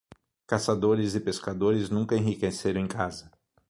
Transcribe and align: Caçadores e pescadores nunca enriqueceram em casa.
Caçadores 0.47 1.13
e 1.13 1.19
pescadores 1.19 1.91
nunca 1.91 2.15
enriqueceram 2.17 2.81
em 2.81 2.87
casa. 2.87 3.29